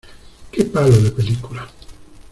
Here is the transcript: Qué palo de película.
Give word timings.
Qué 0.51 0.65
palo 0.65 0.89
de 0.99 1.11
película. 1.11 1.63